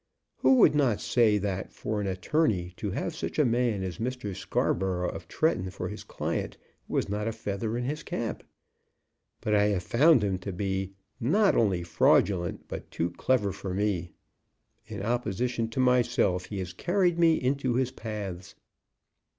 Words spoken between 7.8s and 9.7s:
his cap? But I